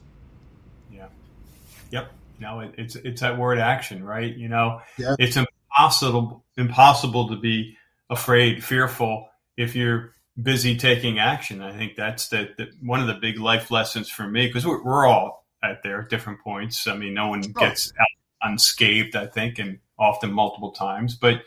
Yeah. 0.91 1.07
Yep. 1.91 2.11
No, 2.39 2.61
it, 2.61 2.73
it's 2.77 2.95
it's 2.95 3.21
that 3.21 3.37
word 3.37 3.59
action, 3.59 4.03
right? 4.03 4.35
You 4.35 4.47
know, 4.47 4.81
yeah. 4.97 5.15
it's 5.19 5.37
impossible 5.37 6.43
impossible 6.57 7.29
to 7.29 7.35
be 7.35 7.77
afraid, 8.09 8.63
fearful 8.63 9.29
if 9.57 9.75
you're 9.75 10.13
busy 10.41 10.77
taking 10.77 11.19
action. 11.19 11.61
I 11.61 11.75
think 11.75 11.95
that's 11.95 12.29
the, 12.29 12.49
the 12.57 12.69
one 12.81 13.01
of 13.01 13.07
the 13.07 13.15
big 13.15 13.39
life 13.39 13.71
lessons 13.71 14.09
for 14.09 14.27
me 14.27 14.47
because 14.47 14.65
we're, 14.65 14.83
we're, 14.83 15.05
all 15.05 15.45
at 15.63 15.83
there 15.83 16.01
at 16.01 16.09
different 16.09 16.39
points. 16.41 16.87
I 16.87 16.95
mean, 16.95 17.13
no 17.13 17.27
one 17.29 17.43
oh. 17.55 17.59
gets 17.59 17.91
unscathed, 18.41 19.15
I 19.15 19.25
think, 19.25 19.59
and 19.59 19.79
often 19.97 20.31
multiple 20.31 20.71
times, 20.71 21.15
but 21.15 21.41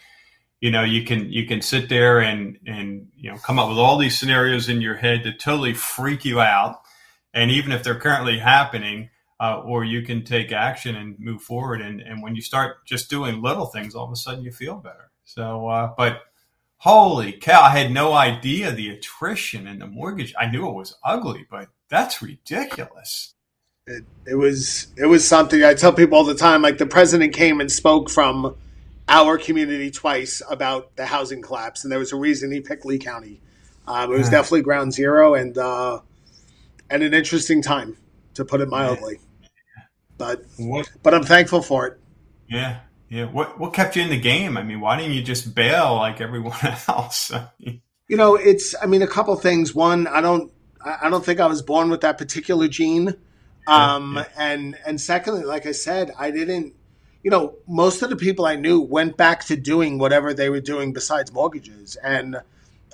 you 0.61 0.71
know, 0.71 0.85
you 0.85 1.05
can 1.05 1.33
you 1.33 1.47
can 1.47 1.63
sit 1.63 1.89
there 1.89 2.21
and 2.21 2.59
and 2.67 3.09
you 3.17 3.31
know 3.31 3.39
come 3.39 3.59
up 3.59 3.69
with 3.69 3.79
all 3.79 3.99
these 3.99 4.19
scenarios 4.19 4.69
in 4.69 4.81
your 4.81 4.97
head 4.97 5.25
to 5.25 5.33
totally 5.33 5.75
freak 5.75 6.25
you 6.25 6.41
out, 6.41 6.81
and 7.33 7.51
even 7.51 7.73
if 7.73 7.83
they're 7.83 7.99
currently 7.99 8.39
happening. 8.39 9.11
Uh, 9.43 9.63
or 9.65 9.83
you 9.83 10.03
can 10.03 10.23
take 10.23 10.53
action 10.53 10.95
and 10.95 11.19
move 11.19 11.41
forward. 11.41 11.81
And, 11.81 12.03
and 12.03 12.23
when 12.23 12.37
you 12.37 12.43
start 12.43 12.85
just 12.85 13.09
doing 13.09 13.41
little 13.41 13.65
things, 13.65 13.95
all 13.95 14.05
of 14.05 14.13
a 14.13 14.17
sudden 14.17 14.45
you 14.45 14.53
feel 14.53 14.75
better. 14.75 15.11
So, 15.25 15.67
uh, 15.67 15.95
but 15.97 16.21
holy 16.77 17.33
cow, 17.33 17.63
I 17.63 17.71
had 17.71 17.91
no 17.91 18.13
idea 18.13 18.73
the 18.73 18.91
attrition 18.91 19.67
in 19.67 19.79
the 19.79 19.87
mortgage. 19.87 20.35
I 20.39 20.51
knew 20.51 20.69
it 20.69 20.75
was 20.75 20.97
ugly, 21.03 21.47
but 21.51 21.69
that's 21.89 22.21
ridiculous. 22.21 23.35
It, 23.87 24.05
it 24.27 24.35
was 24.35 24.89
it 24.97 25.07
was 25.07 25.27
something 25.27 25.65
I 25.65 25.75
tell 25.75 25.93
people 25.93 26.19
all 26.19 26.25
the 26.25 26.35
time. 26.35 26.63
Like 26.63 26.79
the 26.79 26.87
president 26.87 27.33
came 27.33 27.61
and 27.61 27.73
spoke 27.73 28.11
from 28.11 28.57
our 29.11 29.37
community 29.37 29.91
twice 29.91 30.41
about 30.49 30.97
the 30.97 31.05
housing 31.05 31.43
collapse, 31.43 31.85
and 31.85 31.93
there 31.93 31.99
was 31.99 32.13
a 32.13 32.17
reason 32.17 32.51
he 32.51 32.61
picked 32.61 32.87
Lee 32.87 32.99
County. 32.99 33.41
Um, 33.87 34.13
it 34.13 34.19
was 34.19 34.31
definitely 34.31 34.63
ground 34.63 34.95
zero, 34.95 35.35
and 35.35 35.59
uh, 35.59 36.01
and 36.89 37.03
an 37.03 37.13
interesting 37.13 37.61
time, 37.61 37.97
to 38.35 38.45
put 38.45 38.61
it 38.61 38.69
mildly. 38.69 39.19
But 40.17 40.45
what? 40.59 40.91
but 41.03 41.15
I'm 41.15 41.25
thankful 41.25 41.61
for 41.61 41.87
it. 41.87 42.01
Yeah, 42.49 42.81
yeah. 43.09 43.25
What 43.25 43.59
what 43.59 43.75
kept 43.75 43.97
you 43.97 44.03
in 44.03 44.11
the 44.11 44.21
game? 44.21 44.57
I 44.57 44.63
mean, 44.63 44.81
why 44.81 44.97
didn't 44.97 45.15
you 45.15 45.23
just 45.23 45.55
bail 45.55 45.97
like 45.97 46.21
everyone 46.21 46.59
else? 46.89 47.33
you 47.59 48.17
know, 48.17 48.37
it's. 48.37 48.75
I 48.81 48.87
mean, 48.87 49.03
a 49.03 49.09
couple 49.09 49.35
things. 49.37 49.75
One, 49.75 50.07
I 50.07 50.21
don't. 50.21 50.53
I 50.85 51.11
don't 51.11 51.25
think 51.25 51.41
I 51.41 51.47
was 51.47 51.63
born 51.63 51.91
with 51.91 52.03
that 52.03 52.17
particular 52.17 52.69
gene. 52.69 53.15
Um, 53.67 54.15
yeah, 54.17 54.21
yeah. 54.21 54.53
and 54.53 54.79
and 54.87 55.01
secondly, 55.01 55.45
like 55.45 55.67
I 55.67 55.73
said, 55.73 56.13
I 56.19 56.31
didn't. 56.31 56.75
You 57.23 57.31
know, 57.31 57.55
most 57.67 58.03
of 58.03 58.11
the 58.11 58.17
people 58.17 58.47
I 58.47 58.57
knew 58.57 58.81
went 58.81 59.17
back 59.17 59.45
to 59.47 59.57
doing 59.57 59.99
whatever 59.99 60.33
they 60.33 60.49
were 60.49 60.61
doing 60.61 60.93
besides 60.93 61.33
mortgages, 61.33 61.97
and 61.97 62.41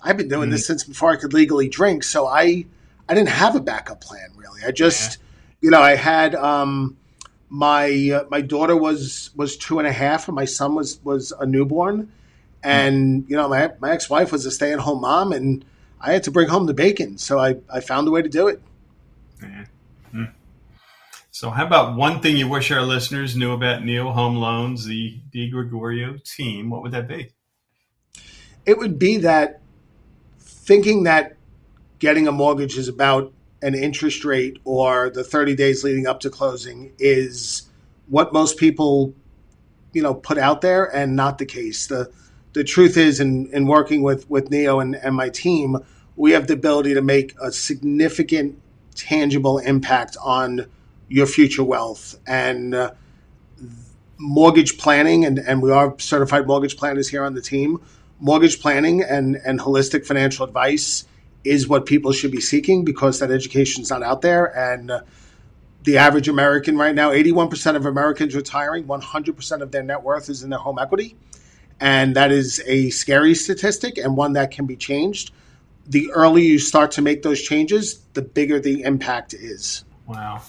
I've 0.02 0.16
been 0.16 0.28
doing 0.28 0.44
mm-hmm. 0.44 0.52
this 0.52 0.66
since 0.66 0.84
before 0.84 1.12
I 1.12 1.16
could 1.16 1.32
legally 1.32 1.68
drink. 1.68 2.02
So 2.02 2.26
I, 2.26 2.66
I 3.08 3.14
didn't 3.14 3.28
have 3.28 3.54
a 3.54 3.60
backup 3.60 4.00
plan 4.00 4.30
really. 4.36 4.62
I 4.66 4.72
just, 4.72 5.18
yeah. 5.18 5.56
you 5.60 5.70
know, 5.70 5.80
I 5.80 5.94
had. 5.94 6.34
Um, 6.34 6.96
my 7.48 8.10
uh, 8.12 8.24
my 8.30 8.40
daughter 8.40 8.76
was 8.76 9.30
was 9.36 9.56
two 9.56 9.78
and 9.78 9.86
a 9.86 9.92
half, 9.92 10.28
and 10.28 10.34
my 10.34 10.44
son 10.44 10.74
was 10.74 11.00
was 11.04 11.32
a 11.38 11.46
newborn, 11.46 12.10
and 12.62 13.24
you 13.28 13.36
know 13.36 13.48
my 13.48 13.72
my 13.80 13.92
ex 13.92 14.10
wife 14.10 14.32
was 14.32 14.44
a 14.46 14.50
stay 14.50 14.72
at 14.72 14.80
home 14.80 15.00
mom, 15.00 15.32
and 15.32 15.64
I 16.00 16.12
had 16.12 16.24
to 16.24 16.30
bring 16.30 16.48
home 16.48 16.66
the 16.66 16.74
bacon, 16.74 17.18
so 17.18 17.38
I 17.38 17.56
I 17.72 17.80
found 17.80 18.08
a 18.08 18.10
way 18.10 18.22
to 18.22 18.28
do 18.28 18.48
it. 18.48 18.60
Mm-hmm. 19.40 19.62
So, 21.38 21.50
how 21.50 21.66
about 21.66 21.96
one 21.96 22.22
thing 22.22 22.38
you 22.38 22.48
wish 22.48 22.70
our 22.70 22.80
listeners 22.80 23.36
knew 23.36 23.52
about 23.52 23.84
Neo 23.84 24.10
Home 24.10 24.36
Loans, 24.36 24.86
the 24.86 25.20
DiGregorio 25.30 26.24
team? 26.24 26.70
What 26.70 26.80
would 26.80 26.92
that 26.92 27.06
be? 27.06 27.28
It 28.64 28.78
would 28.78 28.98
be 28.98 29.18
that 29.18 29.60
thinking 30.38 31.02
that 31.02 31.36
getting 31.98 32.26
a 32.26 32.32
mortgage 32.32 32.78
is 32.78 32.88
about 32.88 33.34
an 33.60 33.74
interest 33.74 34.24
rate 34.24 34.60
or 34.64 35.10
the 35.10 35.22
30 35.22 35.54
days 35.54 35.84
leading 35.84 36.06
up 36.06 36.20
to 36.20 36.30
closing 36.30 36.94
is 36.98 37.68
what 38.08 38.32
most 38.32 38.56
people 38.56 39.12
you 39.92 40.00
know 40.00 40.14
put 40.14 40.38
out 40.38 40.62
there 40.62 40.86
and 40.96 41.16
not 41.16 41.36
the 41.36 41.44
case 41.44 41.86
the 41.88 42.10
the 42.54 42.64
truth 42.64 42.96
is 42.96 43.20
in, 43.20 43.46
in 43.52 43.66
working 43.66 44.02
with 44.02 44.28
with 44.30 44.50
neo 44.50 44.80
and, 44.80 44.96
and 44.96 45.14
my 45.14 45.28
team 45.28 45.76
we 46.16 46.32
have 46.32 46.46
the 46.46 46.54
ability 46.54 46.94
to 46.94 47.02
make 47.02 47.34
a 47.42 47.52
significant 47.52 48.58
tangible 48.94 49.58
impact 49.58 50.16
on 50.22 50.66
your 51.08 51.26
future 51.26 51.64
wealth 51.64 52.18
and 52.26 52.74
uh, 52.74 52.92
mortgage 54.18 54.78
planning 54.78 55.24
and, 55.24 55.38
and 55.38 55.62
we 55.62 55.70
are 55.70 55.94
certified 55.98 56.46
mortgage 56.46 56.76
planners 56.76 57.08
here 57.08 57.24
on 57.24 57.34
the 57.34 57.42
team 57.42 57.80
mortgage 58.18 58.60
planning 58.60 59.02
and, 59.02 59.36
and 59.44 59.60
holistic 59.60 60.06
financial 60.06 60.44
advice 60.44 61.04
is 61.44 61.68
what 61.68 61.86
people 61.86 62.12
should 62.12 62.30
be 62.30 62.40
seeking 62.40 62.84
because 62.84 63.20
that 63.20 63.30
education 63.30 63.82
is 63.82 63.90
not 63.90 64.02
out 64.02 64.20
there. 64.22 64.46
And 64.56 64.90
uh, 64.90 65.00
the 65.84 65.98
average 65.98 66.28
American 66.28 66.76
right 66.76 66.94
now, 66.94 67.10
81% 67.10 67.76
of 67.76 67.86
Americans 67.86 68.34
retiring, 68.34 68.84
100% 68.84 69.60
of 69.60 69.70
their 69.70 69.82
net 69.82 70.02
worth 70.02 70.28
is 70.28 70.42
in 70.42 70.50
their 70.50 70.58
home 70.58 70.78
equity. 70.78 71.16
And 71.78 72.16
that 72.16 72.32
is 72.32 72.62
a 72.66 72.90
scary 72.90 73.34
statistic 73.34 73.98
and 73.98 74.16
one 74.16 74.32
that 74.32 74.50
can 74.50 74.66
be 74.66 74.76
changed. 74.76 75.30
The 75.86 76.10
earlier 76.10 76.44
you 76.44 76.58
start 76.58 76.92
to 76.92 77.02
make 77.02 77.22
those 77.22 77.40
changes, 77.40 78.00
the 78.14 78.22
bigger 78.22 78.58
the 78.58 78.82
impact 78.82 79.34
is. 79.34 79.84
Wow. 80.06 80.42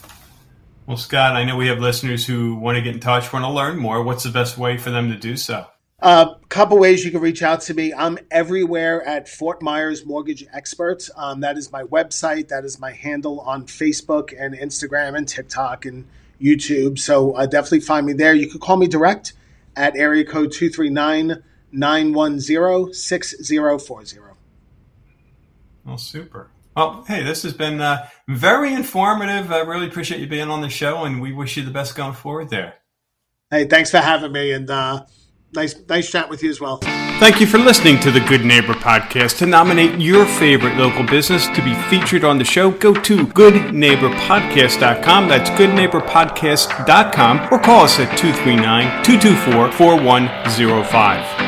Well, 0.88 0.96
Scott, 0.96 1.36
I 1.36 1.44
know 1.44 1.58
we 1.58 1.68
have 1.68 1.80
listeners 1.80 2.26
who 2.26 2.56
want 2.56 2.78
to 2.78 2.82
get 2.82 2.94
in 2.94 3.02
touch, 3.02 3.34
want 3.34 3.44
to 3.44 3.52
learn 3.52 3.78
more. 3.78 4.02
What's 4.04 4.24
the 4.24 4.30
best 4.30 4.58
way 4.58 4.78
for 4.78 4.90
them 4.90 5.10
to 5.10 5.18
do 5.18 5.36
so? 5.36 5.68
A 6.00 6.06
uh, 6.06 6.38
couple 6.48 6.80
ways 6.80 7.04
you 7.04 7.12
can 7.12 7.20
reach 7.20 7.44
out 7.44 7.60
to 7.62 7.74
me. 7.74 7.94
I'm 7.94 8.18
everywhere 8.32 9.04
at 9.04 9.28
Fort 9.28 9.62
Myers 9.62 10.06
Mortgage 10.06 10.46
Experts. 10.54 11.12
Um, 11.18 11.42
that 11.42 11.58
is 11.58 11.74
my 11.74 11.84
website. 11.84 12.48
That 12.48 12.64
is 12.64 12.80
my 12.80 12.94
handle 12.94 13.42
on 13.42 13.66
Facebook 13.66 14.34
and 14.40 14.56
Instagram 14.56 15.18
and 15.18 15.28
TikTok 15.28 15.86
and 15.86 16.06
YouTube. 16.42 17.00
So 17.00 17.34
uh, 17.34 17.48
definitely 17.48 17.82
find 17.82 18.06
me 18.06 18.14
there. 18.14 18.34
You 18.34 18.48
can 18.48 18.62
call 18.62 18.78
me 18.78 18.88
direct 18.88 19.34
at 19.76 19.98
area 19.98 20.24
code 20.24 20.54
239 20.54 21.44
910 21.74 22.94
6040. 22.94 24.20
Well, 25.84 25.98
super. 25.98 26.50
Well, 26.78 27.04
hey, 27.08 27.24
this 27.24 27.42
has 27.42 27.54
been 27.54 27.82
uh, 27.82 28.08
very 28.28 28.72
informative. 28.72 29.52
I 29.52 29.62
really 29.62 29.88
appreciate 29.88 30.22
you 30.22 30.28
being 30.28 30.50
on 30.50 30.62
the 30.62 30.70
show, 30.70 31.06
and 31.06 31.20
we 31.20 31.34
wish 31.34 31.58
you 31.58 31.64
the 31.64 31.72
best 31.72 31.96
going 31.96 32.14
forward 32.14 32.52
there. 32.52 32.76
Hey, 33.50 33.66
thanks 33.66 33.90
for 33.90 33.98
having 33.98 34.32
me. 34.32 34.52
And, 34.52 34.70
uh, 34.70 35.04
nice 35.54 35.76
nice 35.90 36.12
chat 36.12 36.30
with 36.30 36.44
you 36.44 36.52
as 36.52 36.62
well. 36.62 36.78
Thank 37.20 37.42
you 37.42 37.48
for 37.48 37.58
listening 37.58 38.00
to 38.02 38.12
the 38.12 38.20
Good 38.20 38.46
Neighbor 38.46 38.76
podcast. 38.76 39.40
To 39.40 39.48
nominate 39.48 40.00
your 40.00 40.28
favorite 40.28 40.78
local 40.78 41.04
business 41.04 41.48
to 41.48 41.64
be 41.64 41.74
featured 41.90 42.24
on 42.24 42.38
the 42.38 42.46
show, 42.46 42.70
go 42.70 42.94
to 42.94 43.26
goodneighborpodcast.com. 43.26 45.28
That's 45.28 45.50
goodneighborpodcast.com 45.50 47.48
or 47.52 47.58
call 47.58 47.86
us 47.86 48.00
at 48.00 48.16
239 48.20 49.04
224 49.04 49.72
4105. 49.72 51.47